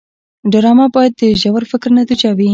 ډرامه 0.51 0.85
باید 0.95 1.13
د 1.21 1.23
ژور 1.41 1.63
فکر 1.71 1.89
نتیجه 1.99 2.29
وي 2.37 2.49